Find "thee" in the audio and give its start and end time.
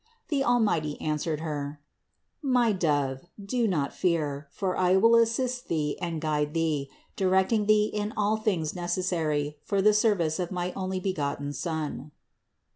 5.67-5.95, 6.55-6.89, 7.67-7.85